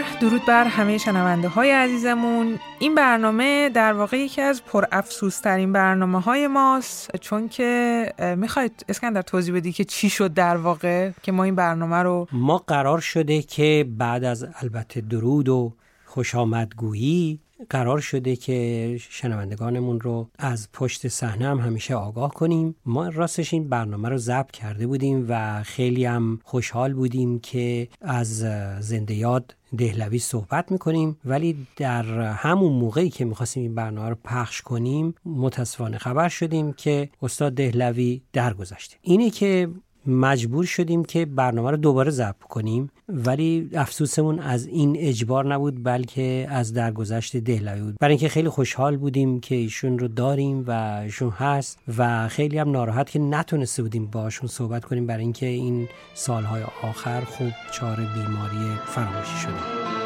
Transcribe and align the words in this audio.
اسکندر 0.00 0.18
درود 0.20 0.44
بر 0.46 0.64
همه 0.64 0.98
شنونده 0.98 1.48
های 1.48 1.70
عزیزمون. 1.70 2.58
این 2.78 2.94
برنامه 2.94 3.68
در 3.68 3.92
واقع 3.92 4.16
یکی 4.16 4.40
از 4.40 4.64
پر 4.64 4.84
ترین 5.42 5.72
برنامه 5.72 6.20
های 6.20 6.46
ماست 6.46 7.16
چون 7.16 7.48
که 7.48 8.06
می‌خواید 8.36 8.84
اسکندر 8.88 9.22
توضیح 9.22 9.54
بدی 9.54 9.72
که 9.72 9.84
چی 9.84 10.10
شد 10.10 10.34
در 10.34 10.56
واقع 10.56 11.10
که 11.22 11.32
ما 11.32 11.44
این 11.44 11.54
برنامه 11.54 11.96
رو 11.96 12.26
ما 12.32 12.58
قرار 12.58 13.00
شده 13.00 13.42
که 13.42 13.86
بعد 13.98 14.24
از 14.24 14.46
البته 14.62 15.00
درود 15.00 15.48
و 15.48 15.72
خوش 16.04 16.34
آمدگویی 16.34 17.40
قرار 17.70 18.00
شده 18.00 18.36
که 18.36 18.96
شنوندگانمون 19.00 20.00
رو 20.00 20.28
از 20.38 20.68
پشت 20.72 21.08
صحنه 21.08 21.46
هم 21.46 21.58
همیشه 21.58 21.94
آگاه 21.94 22.30
کنیم. 22.30 22.74
ما 22.86 23.08
راستش 23.08 23.54
این 23.54 23.68
برنامه 23.68 24.08
رو 24.08 24.18
ضبط 24.18 24.50
کرده 24.50 24.86
بودیم 24.86 25.26
و 25.28 25.62
خیلی 25.62 26.04
هم 26.04 26.40
خوشحال 26.44 26.92
بودیم 26.92 27.38
که 27.38 27.88
از 28.00 28.38
زنده 28.80 29.14
یاد 29.14 29.56
دهلوی 29.78 30.18
صحبت 30.18 30.72
می‌کنیم. 30.72 31.16
ولی 31.24 31.66
در 31.76 32.04
همون 32.32 32.72
موقعی 32.72 33.10
که 33.10 33.24
می‌خواستیم 33.24 33.62
این 33.62 33.74
برنامه 33.74 34.08
رو 34.08 34.16
پخش 34.24 34.62
کنیم 34.62 35.14
متاسفانه 35.24 35.98
خبر 35.98 36.28
شدیم 36.28 36.72
که 36.72 37.08
استاد 37.22 37.52
دهلوی 37.52 38.22
درگذشته. 38.32 38.96
اینه 39.02 39.30
که 39.30 39.68
مجبور 40.06 40.64
شدیم 40.64 41.04
که 41.04 41.26
برنامه 41.26 41.70
رو 41.70 41.76
دوباره 41.76 42.10
ضبط 42.10 42.42
کنیم 42.48 42.90
ولی 43.08 43.70
افسوسمون 43.74 44.38
از 44.38 44.66
این 44.66 44.96
اجبار 44.98 45.54
نبود 45.54 45.84
بلکه 45.84 46.46
از 46.50 46.72
درگذشت 46.72 47.36
دهلوی 47.36 47.80
بود 47.80 47.96
برای 48.00 48.12
اینکه 48.12 48.28
خیلی 48.28 48.48
خوشحال 48.48 48.96
بودیم 48.96 49.40
که 49.40 49.54
ایشون 49.54 49.98
رو 49.98 50.08
داریم 50.08 50.64
و 50.66 50.70
ایشون 51.04 51.30
هست 51.30 51.78
و 51.98 52.28
خیلی 52.28 52.58
هم 52.58 52.70
ناراحت 52.70 53.10
که 53.10 53.18
نتونسته 53.18 53.82
بودیم 53.82 54.06
باشون 54.06 54.48
صحبت 54.48 54.84
کنیم 54.84 55.06
برای 55.06 55.22
اینکه 55.22 55.46
این 55.46 55.88
سالهای 56.14 56.62
آخر 56.82 57.20
خوب 57.20 57.52
چار 57.72 57.96
بیماری 57.96 58.76
فراموشی 58.86 59.36
شده. 59.36 59.99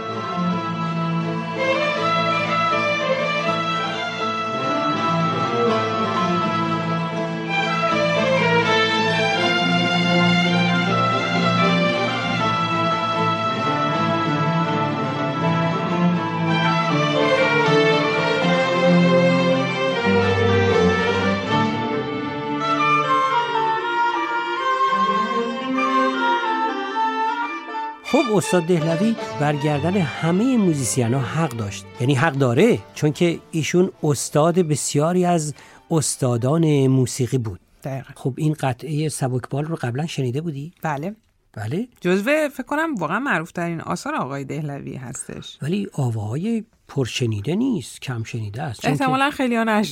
استاد 28.36 28.62
دهلوی 28.62 29.17
برگردن 29.40 29.96
همه 29.96 30.56
موزیسین 30.56 31.14
ها 31.14 31.20
حق 31.20 31.50
داشت. 31.50 31.84
یعنی 32.00 32.14
حق 32.14 32.33
داره 32.33 32.78
چون 32.95 33.12
که 33.12 33.39
ایشون 33.50 33.90
استاد 34.02 34.58
بسیاری 34.58 35.24
از 35.24 35.55
استادان 35.90 36.86
موسیقی 36.86 37.39
بود. 37.39 37.61
دقیقا. 37.84 38.12
خب 38.17 38.34
این 38.36 38.52
قطعه 38.52 39.08
سبکبال 39.08 39.64
رو 39.64 39.77
قبلا 39.77 40.06
شنیده 40.06 40.40
بودی؟ 40.40 40.73
بله. 40.83 41.17
بله. 41.52 41.89
جزوه 42.00 42.48
فکر 42.48 42.67
کنم 42.67 42.94
واقعا 42.94 43.18
معروف 43.18 43.52
ترین 43.52 43.80
آثار 43.80 44.14
آقای 44.14 44.44
دهلوی 44.44 44.96
هستش. 44.96 45.58
ولی 45.62 45.89
آواهای 45.92 46.64
پرشنیده 46.89 47.55
نیست 47.55 48.00
کم 48.00 48.23
شنیده 48.23 48.62
است. 48.62 48.84
احتمالا 48.84 49.30
خیلی 49.30 49.56
ها 49.56 49.83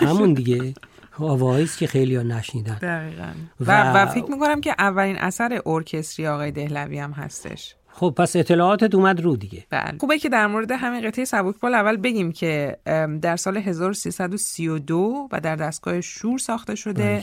همون 0.00 0.32
دیگه. 0.32 0.74
آواهایی 1.18 1.68
که 1.78 1.86
خیلی 1.86 2.16
ها 2.16 2.22
نشنیدن. 2.22 2.74
دقیقا. 2.74 3.32
و, 3.60 3.92
و, 3.96 4.06
فکر 4.06 4.30
می‌کنم 4.30 4.60
که 4.60 4.74
اولین 4.78 5.16
اثر 5.16 5.62
ارکستری 5.66 6.26
آقای 6.26 6.50
دهلوی 6.50 6.98
هم 6.98 7.12
هستش. 7.12 7.74
خب 7.92 8.14
پس 8.16 8.36
اطلاعاتت 8.36 8.94
اومد 8.94 9.20
رو 9.20 9.36
دیگه. 9.36 9.64
بله. 9.70 9.98
خوبه 10.00 10.18
که 10.18 10.28
در 10.28 10.46
مورد 10.46 10.70
همین 10.70 11.08
قطعه 11.08 11.24
سبکبال 11.24 11.74
اول 11.74 11.96
بگیم 11.96 12.32
که 12.32 12.76
در 13.22 13.36
سال 13.36 13.56
1332 13.56 15.28
و 15.32 15.40
در 15.40 15.56
دستگاه 15.56 16.00
شور 16.00 16.38
ساخته 16.38 16.74
شده 16.74 17.22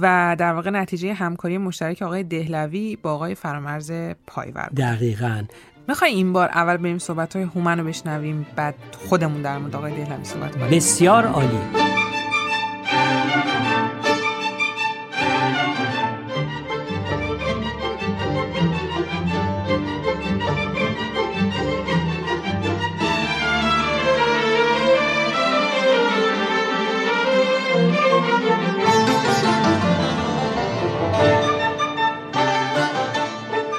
و 0.00 0.36
در 0.38 0.52
واقع 0.52 0.70
نتیجه 0.70 1.12
همکاری 1.12 1.58
مشترک 1.58 2.02
آقای 2.02 2.22
دهلوی 2.22 2.96
با 2.96 3.12
آقای 3.12 3.34
فرامرز 3.34 3.92
پایور 4.26 4.66
بود. 4.68 4.78
دقیقا. 4.78 5.42
می‌خوای 5.88 6.10
این 6.10 6.32
بار 6.32 6.48
اول 6.48 6.76
بریم 6.76 6.98
صحبت 6.98 7.36
های 7.36 7.44
هومن 7.44 7.78
رو 7.78 7.84
بشنویم 7.84 8.46
بعد 8.56 8.74
خودمون 9.08 9.42
در 9.42 9.58
مورد 9.58 9.76
آقای 9.76 9.92
دهلوی 9.92 10.24
صحبت 10.24 10.56
کنیم. 10.56 10.70
بسیار 10.70 11.26
عالی. 11.26 11.58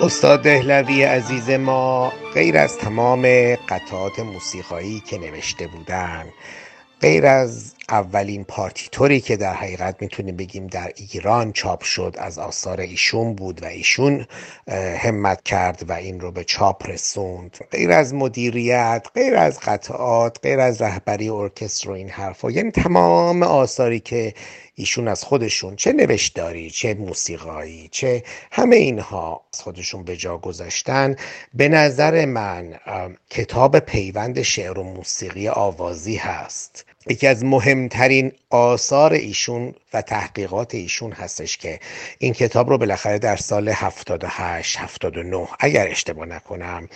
استاد 0.04 0.42
دهلوی 0.42 1.04
عزیز 1.04 1.50
ما 1.50 2.14
غیر 2.34 2.58
از 2.58 2.78
تمام 2.78 3.26
قطعات 3.56 4.20
موسیقایی 4.20 5.00
که 5.00 5.18
نوشته 5.18 5.68
بودن 5.68 6.26
غیر 7.02 7.26
از 7.26 7.76
اولین 7.90 8.44
پارتیتوری 8.44 9.22
که 9.22 9.38
در 9.38 9.54
حقیقت 9.54 9.96
می‌تونیم 10.02 10.36
بگیم 10.36 10.68
در 10.68 10.92
ایران 10.96 11.52
چاپ 11.52 11.84
شد 11.84 12.16
از 12.18 12.40
آثار 12.40 12.82
ایشون 12.82 13.36
بود 13.36 13.64
و 13.64 13.66
ایشون 13.66 14.26
همت 14.98 15.44
کرد 15.44 15.90
و 15.90 15.94
این 15.94 16.20
رو 16.20 16.32
به 16.32 16.44
چاپ 16.44 16.90
رسوند. 16.90 17.58
غیر 17.72 17.92
از 17.92 18.14
مدیریت 18.14 19.08
غیر 19.16 19.36
از 19.36 19.60
قطعات 19.60 20.40
غیر 20.44 20.60
از 20.60 20.82
رهبری 20.82 21.30
ارکستر 21.30 21.90
و 21.90 21.94
این 21.94 22.10
حرفا. 22.10 22.52
یعنی 22.52 22.72
تمام 22.72 23.44
آثاری 23.44 24.00
که 24.00 24.34
ایشون 24.76 25.08
از 25.08 25.24
خودشون 25.24 25.76
چه 25.76 25.94
نوشتاری 25.94 26.70
چه 26.70 26.94
موسیقایی 26.94 27.90
چه 27.92 28.24
همه 28.52 28.76
اینها 28.76 29.42
از 29.54 29.62
خودشون 29.62 30.04
به 30.04 30.18
جا 30.18 30.38
گذاشتن 30.38 31.16
به 31.54 31.70
نظر 31.70 32.26
من 32.26 32.80
کتاب 33.30 33.80
پیوند 33.80 34.42
شعر 34.42 34.80
و 34.80 34.84
موسیقی 34.84 35.48
آوازی 35.48 36.16
هست. 36.16 36.86
یکی 37.10 37.28
از 37.28 37.46
مهمترین 37.46 38.32
آثار 38.50 39.14
ایشون 39.14 39.76
و 39.94 40.02
تحقیقات 40.02 40.76
ایشون 40.76 41.12
هستش 41.12 41.58
که 41.58 41.80
این 42.18 42.34
کتاب 42.34 42.70
رو 42.70 42.78
بالاخره 42.78 43.20
در 43.20 43.36
سال 43.36 43.70
78 43.70 44.78
79 44.80 45.48
اگر 45.60 45.88
اشتباه 45.88 46.26
نکنم 46.26 46.90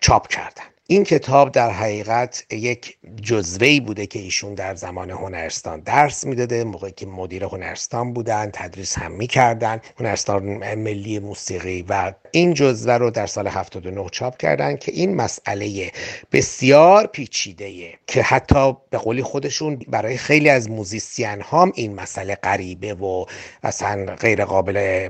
چاپ 0.00 0.28
کردن. 0.28 0.64
این 0.86 1.04
کتاب 1.04 1.52
در 1.52 1.70
حقیقت 1.70 2.44
یک 2.52 2.96
جزوهی 3.22 3.80
بوده 3.80 4.06
که 4.06 4.18
ایشون 4.18 4.54
در 4.54 4.74
زمان 4.74 5.10
هنرستان 5.10 5.80
درس 5.80 6.24
می‌داده 6.26 6.64
موقعی 6.64 6.92
که 6.92 7.06
مدیر 7.06 7.44
هنرستان 7.44 8.12
بودن 8.12 8.50
تدریس 8.52 8.98
هم 8.98 9.12
می‌کردن. 9.12 9.80
هنرستان 10.00 10.74
ملی 10.74 11.18
موسیقی 11.18 11.84
و 11.88 12.12
این 12.34 12.54
جزوه 12.54 12.94
رو 12.94 13.10
در 13.10 13.26
سال 13.26 13.48
79 13.48 14.06
چاپ 14.12 14.36
کردن 14.36 14.76
که 14.76 14.92
این 14.92 15.16
مسئله 15.16 15.92
بسیار 16.32 17.06
پیچیده 17.06 17.98
که 18.06 18.22
حتی 18.22 18.76
به 18.90 18.98
قولی 18.98 19.22
خودشون 19.22 19.78
برای 19.88 20.16
خیلی 20.16 20.48
از 20.48 20.70
موزیسین 20.70 21.42
هم 21.50 21.72
این 21.74 21.94
مسئله 21.94 22.34
غریبه 22.34 22.94
و 22.94 23.24
اصلا 23.62 24.14
غیر 24.14 24.44
قابل 24.44 25.08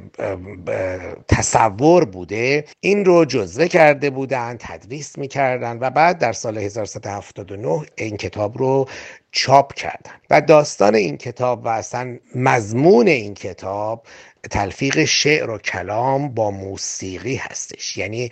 تصور 1.29 2.05
بوده. 2.05 2.65
این 2.81 3.05
رو 3.05 3.25
جزوه 3.25 3.69
کرده 3.69 4.11
بودن 4.11 4.57
تدریس 4.61 5.19
می‌کردن 5.19 5.79
و 5.81 5.91
بعد 5.91 6.19
در 6.19 6.33
سال 6.33 6.59
1379 6.59 7.87
این 7.97 8.17
کتاب 8.17 8.59
رو 8.59 8.89
چاپ 9.35 9.75
کردن. 9.75 10.13
و 10.31 10.41
داستان 10.41 10.95
این 10.95 11.17
کتاب 11.17 11.65
و 11.65 11.69
اصلا 11.69 12.19
مضمون 12.35 13.09
این 13.09 13.35
کتاب 13.35 14.07
تلفیق 14.51 15.05
شعر 15.05 15.51
و 15.51 15.59
کلام 15.59 16.29
با 16.29 16.51
موسیقی 16.51 17.37
هستش. 17.37 17.97
یعنی 17.97 18.31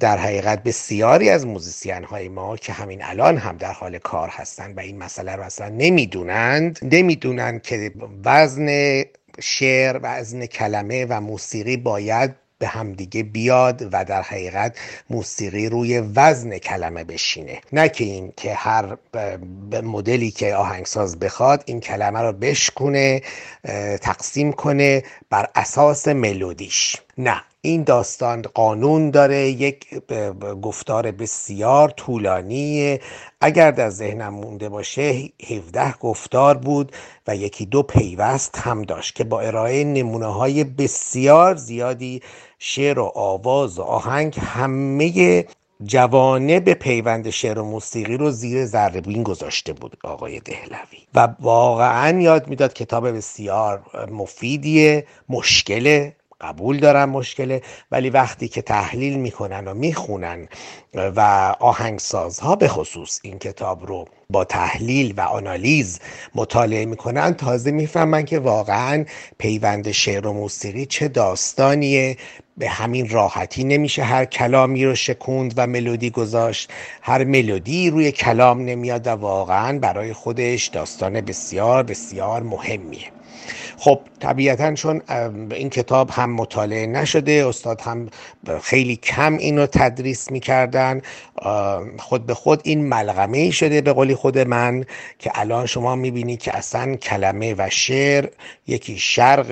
در 0.00 0.18
حقیقت 0.18 0.62
بسیاری 0.62 1.30
از 1.30 1.46
موزیسین 1.46 2.04
های 2.04 2.28
ما 2.28 2.56
که 2.56 2.72
همین 2.72 3.04
الان 3.04 3.36
هم 3.36 3.56
در 3.56 3.72
حال 3.72 3.98
کار 3.98 4.28
هستند 4.28 4.76
و 4.76 4.80
این 4.80 4.98
مسئله 4.98 5.36
رو 5.36 5.42
اصلا 5.42 5.68
نمی‌دونند 5.68 6.78
نمی‌دونند 6.82 7.62
که 7.62 7.92
وزن 8.24 9.02
شعر 9.40 10.00
وزن 10.02 10.46
کلمه 10.46 11.06
و 11.08 11.20
موسیقی 11.20 11.76
باید 11.76 12.41
به 12.62 12.68
همدیگه 12.68 13.22
بیاد 13.22 13.88
و 13.92 14.04
در 14.04 14.22
حقیقت 14.22 14.78
موسیقی 15.10 15.68
روی 15.68 16.00
وزن 16.00 16.58
کلمه 16.58 17.04
بشینه. 17.04 17.60
نه 17.72 17.88
که 17.88 18.04
این 18.04 18.32
که 18.36 18.54
هر 18.54 18.96
مدلی 19.82 20.30
که 20.30 20.54
آهنگساز 20.54 21.18
بخواد 21.18 21.62
این 21.66 21.80
کلمه 21.80 22.20
رو 22.20 22.32
بشکونه 22.32 23.22
تقسیم 24.00 24.52
کنه 24.52 25.02
بر 25.30 25.48
اساس 25.54 26.08
ملودیش. 26.08 26.96
نه 27.18 27.42
این 27.64 27.82
داستان 27.82 28.42
قانون 28.42 29.10
داره 29.10 29.48
یک 29.48 30.02
گفتار 30.62 31.10
بسیار 31.10 31.88
طولانی 31.90 32.98
اگر 33.40 33.70
در 33.70 33.90
ذهنم 33.90 34.34
مونده 34.34 34.68
باشه 34.68 35.28
17 35.50 35.92
گفتار 35.92 36.56
بود 36.56 36.92
و 37.26 37.36
یکی 37.36 37.66
دو 37.66 37.82
پیوست 37.82 38.58
هم 38.58 38.82
داشت 38.82 39.14
که 39.14 39.24
با 39.24 39.40
ارائه 39.40 39.84
نمونه 39.84 40.26
های 40.26 40.64
بسیار 40.64 41.54
زیادی 41.54 42.22
شعر 42.64 42.98
و 42.98 43.12
آواز 43.14 43.78
و 43.78 43.82
آهنگ 43.82 44.38
همه 44.38 45.44
جوانه 45.84 46.60
به 46.60 46.74
پیوند 46.74 47.30
شعر 47.30 47.58
و 47.58 47.64
موسیقی 47.64 48.16
رو 48.16 48.30
زیر 48.30 48.66
ذربین 48.66 49.22
گذاشته 49.22 49.72
بود 49.72 49.96
آقای 50.04 50.40
دهلوی. 50.40 50.98
و 51.14 51.28
واقعا 51.40 52.20
یاد 52.20 52.48
می‌داد 52.48 52.72
کتاب 52.72 53.16
بسیار 53.16 53.82
مفیدیه 54.10 55.06
مشکله. 55.28 56.16
قبول 56.42 56.80
دارن 56.80 57.04
مشکله 57.04 57.62
ولی 57.90 58.10
وقتی 58.10 58.48
که 58.48 58.62
تحلیل 58.62 59.18
می‌کنن 59.18 59.68
و 59.68 59.74
می‌خونن 59.74 60.48
و 60.94 61.20
آهنگسازها 61.60 62.56
به 62.56 62.68
خصوص 62.68 63.20
این 63.22 63.38
کتاب 63.38 63.86
رو 63.86 64.04
با 64.30 64.44
تحلیل 64.44 65.14
و 65.16 65.20
آنالیز 65.20 66.00
مطالعه 66.34 66.84
می‌کنن 66.84 67.34
تازه 67.34 67.70
می‌فهمن 67.70 68.24
که 68.24 68.38
واقعا 68.38 69.04
پیوند 69.38 69.90
شعر 69.90 70.26
و 70.26 70.32
موسیقی 70.32 70.86
چه 70.86 71.08
داستانیه. 71.08 72.16
به 72.56 72.68
همین 72.68 73.08
راحتی 73.08 73.64
نمیشه 73.64 74.02
هر 74.02 74.24
کلامی 74.24 74.84
رو 74.84 74.94
شکوند 74.94 75.54
و 75.56 75.66
ملودی 75.66 76.10
گذاشت. 76.10 76.72
هر 77.02 77.24
ملودی 77.24 77.90
روی 77.90 78.12
کلام 78.12 78.60
نمیاد 78.60 79.06
و 79.06 79.10
واقعا 79.10 79.78
برای 79.78 80.12
خودش 80.12 80.66
داستان 80.66 81.20
بسیار 81.20 81.82
بسیار 81.82 82.42
مهمیه. 82.42 83.21
خب 83.82 84.00
طبیعتا 84.20 84.74
چون 84.74 85.02
این 85.50 85.70
کتاب 85.70 86.10
هم 86.10 86.32
مطالعه 86.32 86.86
نشده 86.86 87.44
استاد 87.48 87.80
هم 87.80 88.08
خیلی 88.62 88.96
کم 88.96 89.36
اینو 89.36 89.66
تدریس 89.66 90.30
می‌کردن. 90.30 91.02
خود 91.98 92.26
به 92.26 92.34
خود 92.34 92.60
این 92.64 92.88
ملغمه 92.88 93.38
ای 93.38 93.52
شده 93.52 93.80
به 93.80 93.92
قولی 93.92 94.14
خود 94.14 94.38
من 94.38 94.84
که 95.18 95.30
الان 95.34 95.66
شما 95.66 95.96
می‌بینی 95.96 96.36
که 96.36 96.56
اصلا 96.56 96.96
کلمه 96.96 97.54
و 97.58 97.70
شعر 97.70 98.28
یکی 98.66 98.98
شرق 98.98 99.50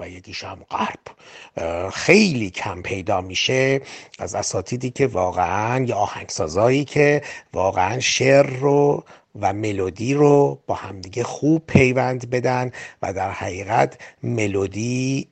و 0.00 0.08
یکیش 0.08 0.44
هم 0.44 0.58
غرب. 0.70 1.90
خیلی 1.90 2.50
کم 2.50 2.82
پیدا 2.82 3.20
میشه 3.20 3.80
از 4.18 4.34
اساتیدی 4.34 4.90
که 4.90 5.06
واقعا 5.06 5.84
یا 5.84 5.96
آهنگسازایی 5.96 6.84
که 6.84 7.22
واقعا 7.52 8.00
شعر 8.00 8.46
رو 8.46 9.04
و 9.40 9.52
ملودی 9.52 10.14
رو 10.14 10.62
با 10.66 10.74
همدیگه 10.74 11.24
خوب 11.24 11.62
پیوند 11.66 12.30
بدن 12.30 12.70
و 13.02 13.12
در 13.12 13.30
حقیقت 13.30 13.98
ملودی 14.22 15.28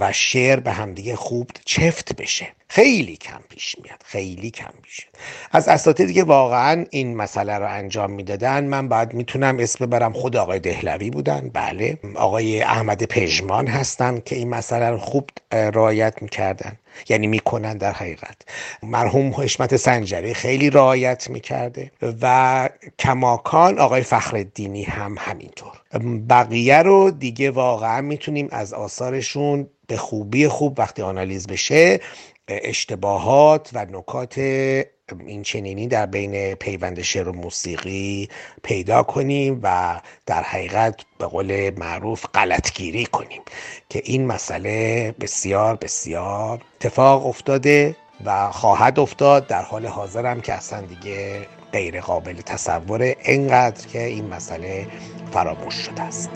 و 0.00 0.12
شعر 0.12 0.60
به 0.60 0.72
همدیگه 0.72 1.16
خوب 1.16 1.50
چفت 1.64 2.16
بشه. 2.16 2.46
خیلی 2.68 3.16
کم 3.16 3.40
پیش 3.48 3.76
میاد 3.82 4.02
خیلی 4.04 4.50
کم 4.50 4.72
پیش 4.82 5.06
از 5.52 5.68
اساتیدی 5.68 6.14
که 6.14 6.24
واقعا 6.24 6.84
این 6.90 7.16
مسئله 7.16 7.58
رو 7.58 7.66
انجام 7.70 8.10
می‌دادن. 8.10 8.64
من 8.64 8.88
بعد 8.88 9.14
می‌تونم 9.14 9.58
اسم 9.58 9.86
ببرم 9.86 10.12
خود 10.12 10.36
آقای 10.36 10.58
دهلوی 10.58 11.10
بودن. 11.10 11.50
بله 11.52 11.98
آقای 12.14 12.62
احمد 12.62 13.04
پژمان 13.04 13.66
هستن 13.66 14.20
که 14.24 14.36
این 14.36 14.48
مسئله 14.48 14.90
رو 14.90 14.98
خوب 14.98 15.30
رعایت 15.52 16.22
می‌کردن. 16.22 16.78
یعنی 17.08 17.26
می‌کنن 17.26 17.76
در 17.76 17.92
حقیقت. 17.92 18.36
مرحوم 18.82 19.34
حشمت 19.36 19.76
سنجری 19.76 20.34
خیلی 20.34 20.70
رعایت 20.70 21.30
می‌کرده. 21.30 21.90
و 22.22 22.68
کماکان 22.98 23.78
آقای 23.78 24.02
فخر 24.02 24.44
هم 24.88 25.16
همینطور. 25.18 25.72
بقیه 26.28 26.82
رو 26.82 27.10
دیگه 27.10 27.50
واقعا 27.50 28.00
می‌تونیم 28.00 28.48
از 28.50 28.72
آثارشون 28.72 29.68
به 29.86 29.96
خوبی 29.96 30.48
خوب 30.48 30.78
وقتی 30.78 31.02
آنالیز 31.02 31.46
بشه 31.46 32.00
اشتباهات 32.48 33.70
و 33.72 33.86
نکات 33.90 34.38
این 35.26 35.42
چنینی 35.42 35.86
در 35.86 36.06
بین 36.06 36.54
پیوند 36.54 37.02
شعر 37.02 37.28
و 37.28 37.32
موسیقی 37.32 38.28
پیدا 38.62 39.02
کنیم 39.02 39.60
و 39.62 40.00
در 40.26 40.42
حقیقت 40.42 41.00
به 41.18 41.26
قول 41.26 41.70
معروف 41.78 42.26
غلطگیری 42.34 43.06
کنیم 43.06 43.42
که 43.88 44.02
این 44.04 44.26
مسئله 44.26 45.14
بسیار 45.20 45.76
بسیار 45.76 46.60
اتفاق 46.80 47.26
افتاده 47.26 47.96
و 48.24 48.50
خواهد 48.50 48.98
افتاد. 48.98 49.46
در 49.46 49.62
حال 49.62 49.86
حاضرم 49.86 50.40
که 50.40 50.52
اصلا 50.52 50.80
دیگه 50.80 51.46
غیر 51.76 52.00
قابل 52.00 52.40
تصوره 52.40 53.16
اینقدر 53.24 53.86
که 53.86 54.04
این 54.04 54.26
مسئله 54.26 54.86
فراموش 55.32 55.74
شده 55.74 56.02
است. 56.02 56.30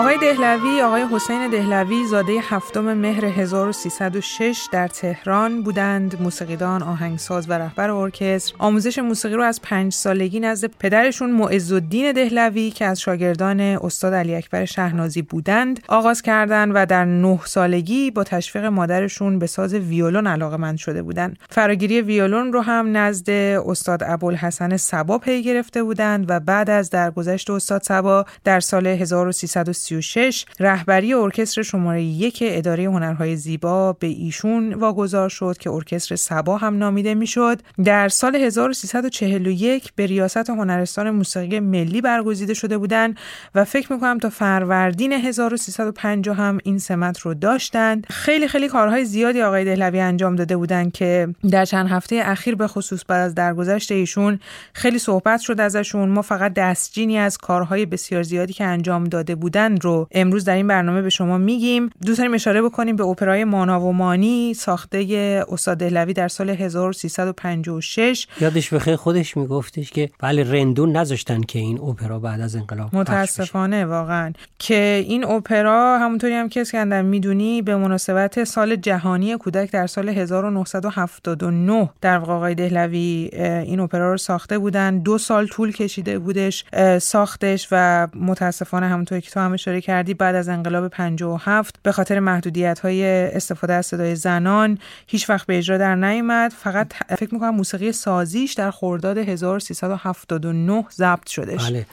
آقای 0.00 0.18
دهلوی 0.18 0.80
آقای 0.80 1.06
حسین 1.12 1.50
دهلوی 1.50 2.06
زاده 2.06 2.32
هفتم 2.48 2.94
مهر 2.94 3.24
1306 3.24 4.68
در 4.72 4.88
تهران 4.88 5.62
بودند. 5.62 6.22
موسیقیدان 6.22 6.82
آهنگساز 6.82 7.50
و 7.50 7.52
رهبر 7.52 7.90
ارکستر. 7.90 8.54
آموزش 8.58 8.98
موسیقی 8.98 9.34
رو 9.34 9.42
از 9.42 9.62
پنج 9.62 9.92
سالگی 9.92 10.40
نزد 10.40 10.70
پدرشون 10.78 11.30
معز 11.30 11.72
الدین 11.72 12.12
دهلوی 12.12 12.70
که 12.70 12.84
از 12.84 13.00
شاگردان 13.00 13.60
استاد 13.60 14.14
علی 14.14 14.34
اکبر 14.34 14.64
شهنازی 14.64 15.22
بودند 15.22 15.80
آغاز 15.88 16.22
کردند 16.22 16.72
و 16.74 16.86
در 16.86 17.04
نه 17.04 17.40
سالگی 17.44 18.10
با 18.10 18.24
تشویق 18.24 18.64
مادرشون 18.64 19.38
به 19.38 19.46
ساز 19.46 19.74
ویولون 19.74 20.26
علاقه 20.26 20.76
شده 20.76 21.02
بودند. 21.02 21.38
فراگیری 21.50 22.00
ویولون 22.00 22.52
رو 22.52 22.60
هم 22.60 22.96
نزد 22.96 23.30
استاد 23.30 24.02
ابوالحسن 24.06 24.76
صبا 24.76 25.18
پی 25.18 25.42
گرفته 25.42 25.82
بودند 25.82 26.24
و 26.28 26.40
بعد 26.40 26.70
از 26.70 26.90
درگذشت 26.90 27.50
استاد 27.50 27.82
صبا 27.82 28.24
در 28.44 28.60
سال 28.60 28.86
1330 28.86 29.89
1936 29.92 30.44
رهبری 30.60 31.14
ارکستر 31.14 31.62
شماره 31.62 32.02
یک 32.02 32.38
اداره 32.46 32.84
هنرهای 32.84 33.36
زیبا 33.36 33.92
به 33.92 34.06
ایشون 34.06 34.74
واگذار 34.74 35.28
شد 35.28 35.56
که 35.58 35.70
ارکستر 35.70 36.16
سبا 36.16 36.56
هم 36.56 36.78
نامیده 36.78 37.14
می‌شد. 37.14 37.60
در 37.84 38.08
سال 38.08 38.36
1341 38.36 39.92
به 39.96 40.06
ریاست 40.06 40.50
هنرستان 40.50 41.10
موسیقی 41.10 41.60
ملی 41.60 42.00
برگزیده 42.00 42.54
شده 42.54 42.78
بودند 42.78 43.16
و 43.54 43.64
فکر 43.64 43.92
می‌کنم 43.92 44.18
تا 44.18 44.30
فروردین 44.30 45.12
1350 45.12 46.36
هم 46.36 46.58
این 46.64 46.78
سمت 46.78 47.18
رو 47.18 47.34
داشتند. 47.34 48.06
خیلی 48.10 48.48
خیلی 48.48 48.68
کارهای 48.68 49.04
زیادی 49.04 49.42
آقای 49.42 49.64
دهلوی 49.64 50.00
انجام 50.00 50.36
داده 50.36 50.56
بودند 50.56 50.92
که 50.92 51.28
در 51.50 51.64
چند 51.64 51.88
هفته 51.88 52.20
اخیر 52.24 52.54
به 52.54 52.66
خصوص 52.66 53.02
بعد 53.08 53.20
از 53.20 53.34
درگذشت 53.34 53.92
ایشون 53.92 54.40
خیلی 54.72 54.98
صحبت 54.98 55.40
شد 55.40 55.60
ازشون. 55.60 56.08
ما 56.08 56.22
فقط 56.22 56.54
دستجینی 56.54 57.18
از 57.18 57.38
کارهای 57.38 57.86
بسیار 57.86 58.22
زیادی 58.22 58.52
که 58.52 58.64
انجام 58.64 59.04
داده 59.04 59.34
بودن 59.34 59.69
رو 59.76 60.08
امروز 60.10 60.44
در 60.44 60.54
این 60.56 60.66
برنامه 60.66 61.02
به 61.02 61.10
شما 61.10 61.38
میگیم. 61.38 61.90
دوست 62.06 62.18
داریم 62.18 62.34
اشاره 62.34 62.62
بکنیم 62.62 62.96
به 62.96 63.04
اپرای 63.04 63.44
مانا 63.44 63.80
و 63.80 63.92
مانی 63.92 64.54
ساخته 64.54 65.44
استاد 65.48 65.76
دهلوی 65.76 66.12
در 66.12 66.28
سال 66.28 66.50
1356 66.50 68.26
یادش 68.40 68.72
بخیر 68.72 68.96
خودش 68.96 69.36
میگفتش 69.36 69.90
که 69.90 70.10
بله 70.18 70.52
رندون 70.52 70.96
نذاشتن 70.96 71.40
که 71.40 71.58
این 71.58 71.80
اپرا 71.80 72.18
بعد 72.18 72.40
از 72.40 72.56
انقلاب 72.56 72.96
متاسفانه 72.96 73.84
واقعا. 73.84 74.32
که 74.58 75.04
این 75.08 75.24
اپرا 75.24 75.98
همونطوری 75.98 76.34
هم 76.34 76.48
که 76.48 76.60
اسکندر 76.60 77.02
می‌دونی 77.02 77.62
به 77.62 77.76
مناسبت 77.76 78.44
سال 78.44 78.76
جهانی 78.76 79.36
کودک 79.36 79.70
در 79.72 79.86
سال 79.86 80.08
1979 80.08 81.90
در 82.00 82.18
واقع 82.18 82.32
آقای 82.32 82.54
دهلوی 82.54 83.30
این 83.64 83.80
اپرا 83.80 84.10
رو 84.10 84.16
ساخته 84.16 84.58
بودن. 84.58 84.98
دو 84.98 85.18
سال 85.18 85.46
طول 85.46 85.72
کشیده 85.72 86.18
بودش 86.18 86.64
ساختش 86.98 87.68
و 87.72 88.08
متاسفانه 88.14 88.86
همونطوری 88.88 89.20
که 89.20 89.30
تو 89.30 89.40
همش 89.40 89.59
اشاره 89.60 89.80
کردی 89.80 90.14
بعد 90.14 90.34
از 90.34 90.48
انقلاب 90.48 90.88
57 90.88 91.76
به 91.82 91.92
خاطر 91.92 92.20
محدودیت 92.20 92.78
های 92.78 93.04
استفاده 93.04 93.72
از 93.72 93.86
صدای 93.86 94.16
زنان 94.16 94.78
هیچ 95.06 95.30
وقت 95.30 95.46
به 95.46 95.58
اجرا 95.58 95.78
در 95.78 95.94
نیامد 95.94 96.50
فقط 96.50 96.92
فکر 97.18 97.34
می‌کنم 97.34 97.50
موسیقی 97.50 97.92
سازیش 97.92 98.52
در 98.52 98.70
خرداد 98.70 99.18
1379 99.18 100.84
ضبط 100.92 101.28
شدش. 101.28 101.70
بله. 101.70 101.86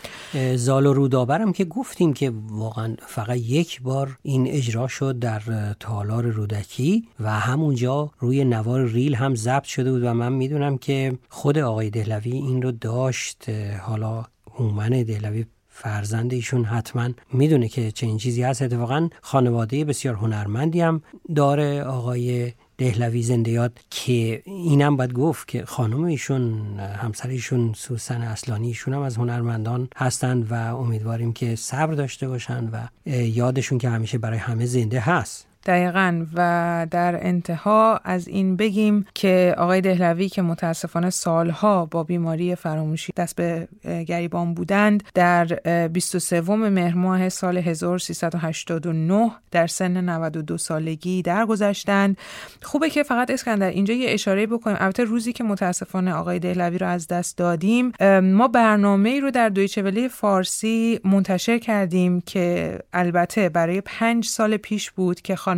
زال 0.56 0.86
و 0.86 0.94
رودابرم 0.94 1.54
که 1.54 1.66
گفتیم 1.66 2.14
که 2.14 2.32
واقعا 2.50 2.96
فقط 3.08 3.38
یک 3.38 3.82
بار 3.82 4.18
این 4.24 4.48
اجرا 4.48 4.88
شد 4.88 5.20
در 5.20 5.42
تالار 5.80 6.26
رودکی 6.26 7.08
و 7.20 7.32
همونجا 7.32 8.12
روی 8.20 8.46
نوار 8.46 8.86
ریل 8.86 9.16
هم 9.16 9.36
ضبط 9.36 9.64
شده 9.64 9.92
بود 9.92 10.04
و 10.04 10.14
من 10.14 10.34
می‌دونم 10.34 10.78
که 10.78 11.18
خود 11.30 11.58
آقای 11.58 11.90
دهلوی 11.90 12.32
این 12.32 12.62
رو 12.62 12.72
داشت. 12.72 13.46
حالا 13.82 14.26
هومن 14.56 14.90
دهلوی 14.90 15.46
فرزند 15.79 16.34
ایشون 16.34 16.65
حتما 16.65 17.10
می‌دونه 17.34 17.67
که 17.67 17.91
چه 17.91 18.17
چیزی 18.17 18.43
هست. 18.43 18.62
اتفاقا 18.62 19.10
خانواده 19.22 19.86
بسیار 19.86 20.15
هنرمندی 20.15 20.81
هم 20.81 21.01
داره. 21.36 21.84
آقای 21.84 22.53
دهلوی 22.77 23.24
زنده 23.24 23.51
یاد 23.51 23.79
که 23.89 24.41
اینم 24.46 24.98
باید 24.98 25.13
گفت 25.13 25.48
که 25.48 25.65
خانم 25.65 26.03
ایشون 26.03 26.79
همسر 26.79 27.29
ایشون 27.29 27.74
سوسن 27.74 28.22
اصلانی 28.22 28.67
ایشون 28.67 28.93
هم 28.93 29.01
از 29.01 29.17
هنرمندان 29.17 29.89
هستند 29.96 30.51
و 30.51 30.53
امیدواریم 30.53 31.34
که 31.34 31.55
صبر 31.55 31.93
داشته 31.93 32.27
باشن 32.27 32.69
و 32.69 33.10
یادشون 33.10 33.77
که 33.77 33.89
همیشه 33.89 34.17
برای 34.17 34.38
همه 34.38 34.65
زنده 34.65 35.00
هست. 35.00 35.48
دقیقا. 35.68 36.26
و 36.34 36.88
در 36.92 37.28
انتها 37.28 38.00
از 38.04 38.28
این 38.28 38.56
بگیم 38.56 39.06
که 39.14 39.56
آقای 39.58 39.82
دهلوی 39.82 40.30
که 40.30 40.42
متاسفانه 40.42 41.10
سالها 41.10 41.86
با 41.86 42.04
بیماری 42.04 42.56
فراموشی 42.56 43.14
دست 43.18 43.36
به 43.36 43.68
گریبان 44.08 44.54
بودند 44.54 45.04
در 45.14 45.46
23 45.88 46.42
مهر 46.42 46.94
ماه 46.94 47.30
سال 47.30 47.58
1389 47.58 49.32
در 49.52 49.68
سن 49.68 50.10
92 50.10 50.58
سالگی 50.58 51.22
درگذشتند. 51.22 52.18
خوبه 52.62 52.90
که 52.90 53.04
فقط 53.04 53.32
اسکندر 53.32 53.70
اینجا 53.70 53.94
یه 53.94 54.14
اشاره 54.14 54.48
بکنیم. 54.48 54.78
البته 54.80 55.04
روزی 55.04 55.34
که 55.34 55.44
متاسفانه 55.44 56.14
آقای 56.14 56.40
دهلوی 56.40 56.78
رو 56.78 56.88
از 56.88 57.08
دست 57.08 57.38
دادیم 57.38 57.92
ما 58.22 58.48
برنامه 58.48 59.10
ای 59.10 59.22
رو 59.22 59.32
در 59.32 59.50
دویچه 59.50 60.08
فارسی 60.08 61.00
منتشر 61.04 61.58
کردیم 61.58 62.22
که 62.22 62.80
البته 62.94 63.50
برای 63.50 63.82
پنج 63.82 64.26
سال 64.26 64.58
پیش 64.58 64.92
بود 64.92 65.22
که 65.22 65.36
خانم 65.36 65.57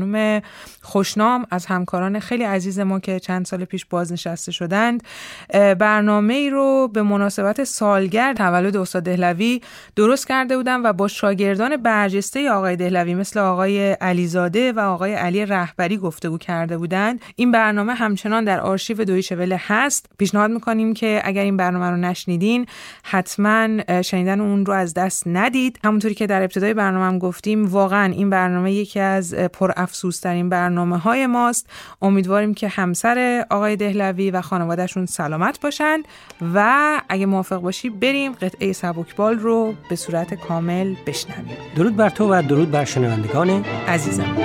خوشنام 0.82 1.46
از 1.51 1.65
همکاران 1.65 2.20
خیلی 2.20 2.44
عزیز 2.44 2.79
ما 2.79 3.00
که 3.00 3.20
چند 3.20 3.46
سال 3.46 3.65
پیش 3.65 3.86
بازنشسته 3.86 4.51
شدند. 4.51 5.03
برنامه 5.53 6.34
ای 6.34 6.50
رو 6.50 6.89
به 6.94 7.01
مناسبت 7.01 7.63
سالگرد 7.63 8.38
تولد 8.38 8.77
استاد 8.77 9.03
دهلوی 9.03 9.62
درست 9.96 10.27
کرده 10.27 10.58
بودن 10.58 10.82
و 10.82 10.94
با 10.94 11.08
شاگردان 11.08 11.77
برجسته 11.77 12.51
آقای 12.51 12.75
دهلوی 12.75 13.15
مثل 13.15 13.39
آقای 13.39 13.91
علیزاده 13.91 14.72
و 14.72 14.79
آقای 14.79 15.13
علی 15.13 15.46
رهبری 15.46 15.98
گفتگو 15.98 16.38
کرده 16.38 16.77
بودند. 16.77 17.22
این 17.36 17.51
برنامه 17.51 17.94
همچنان 17.94 18.44
در 18.44 18.60
آرشیو 18.60 19.03
دویچه 19.03 19.36
وله 19.36 19.62
هست. 19.68 20.06
پیشنهاد 20.18 20.51
می‌کنیم 20.51 20.94
که 20.94 21.22
اگر 21.24 21.44
این 21.44 21.58
برنامه 21.58 21.89
رو 21.89 21.98
نشنیدین 21.98 22.65
حتما 23.03 23.68
شنیدن 24.01 24.39
اون 24.41 24.65
رو 24.65 24.74
از 24.74 24.94
دست 24.94 25.24
ندید. 25.25 25.79
همونطوری 25.84 26.13
که 26.13 26.27
در 26.27 26.41
ابتدای 26.41 26.74
برنامه 26.74 27.06
هم 27.06 27.20
گفتیم 27.20 27.65
واقعا 27.65 28.12
این 28.12 28.29
برنامه 28.29 28.74
یکی 28.74 29.00
از 29.00 29.34
پر 29.34 29.72
افسوسترین 29.79 30.50
برنامه 30.50 30.98
های 30.98 31.27
ماست. 31.27 31.69
امیدواریم 32.01 32.53
که 32.53 32.67
همسر 32.67 33.45
آقای 33.50 33.75
دهلوی 33.75 34.31
و 34.31 34.41
خانوادهشون 34.41 35.05
سلامت 35.05 35.59
باشند 35.62 36.07
و 36.53 37.01
اگه 37.09 37.25
موافق 37.25 37.62
باشی 37.62 37.89
بریم 37.89 38.31
قطعه 38.31 38.74
سبکبال 38.74 39.39
رو 39.39 39.74
به 39.89 39.95
صورت 39.95 40.33
کامل 40.33 40.95
بشنویم. 41.05 41.57
درود 41.75 41.95
بر 41.95 42.09
تو 42.09 42.33
و 42.33 42.43
درود 42.48 42.71
بر 42.71 42.86
شنوندگان 42.86 43.65
عزیزم. 43.88 44.36